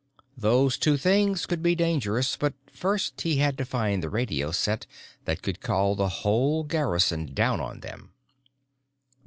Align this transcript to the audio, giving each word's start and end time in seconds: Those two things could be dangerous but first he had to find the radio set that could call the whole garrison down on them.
Those 0.35 0.79
two 0.79 0.97
things 0.97 1.45
could 1.45 1.61
be 1.61 1.75
dangerous 1.75 2.35
but 2.35 2.55
first 2.73 3.21
he 3.21 3.35
had 3.35 3.55
to 3.59 3.65
find 3.65 4.01
the 4.01 4.09
radio 4.09 4.49
set 4.49 4.87
that 5.25 5.43
could 5.43 5.61
call 5.61 5.93
the 5.93 6.09
whole 6.09 6.63
garrison 6.63 7.35
down 7.35 7.61
on 7.61 7.81
them. 7.81 8.11